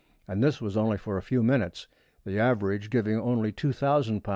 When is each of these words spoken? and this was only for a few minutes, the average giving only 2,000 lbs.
and 0.27 0.43
this 0.43 0.59
was 0.59 0.75
only 0.75 0.97
for 0.97 1.15
a 1.17 1.21
few 1.21 1.43
minutes, 1.43 1.85
the 2.25 2.39
average 2.39 2.89
giving 2.89 3.19
only 3.21 3.51
2,000 3.51 4.23
lbs. 4.23 4.29